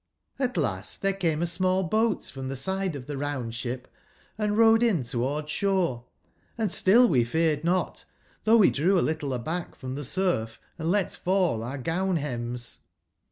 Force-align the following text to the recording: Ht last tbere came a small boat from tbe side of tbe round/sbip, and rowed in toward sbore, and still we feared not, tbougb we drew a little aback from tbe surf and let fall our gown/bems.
Ht 0.39 0.57
last 0.57 1.03
tbere 1.03 1.19
came 1.19 1.41
a 1.43 1.45
small 1.45 1.83
boat 1.83 2.23
from 2.23 2.49
tbe 2.49 2.57
side 2.57 2.95
of 2.95 3.05
tbe 3.05 3.19
round/sbip, 3.19 3.83
and 4.35 4.57
rowed 4.57 4.81
in 4.81 5.03
toward 5.03 5.45
sbore, 5.45 6.05
and 6.57 6.71
still 6.71 7.07
we 7.07 7.23
feared 7.23 7.63
not, 7.63 8.05
tbougb 8.47 8.59
we 8.61 8.71
drew 8.71 8.97
a 8.97 9.01
little 9.05 9.31
aback 9.31 9.75
from 9.75 9.95
tbe 9.95 10.03
surf 10.05 10.59
and 10.79 10.89
let 10.89 11.11
fall 11.11 11.61
our 11.61 11.77
gown/bems. 11.77 12.79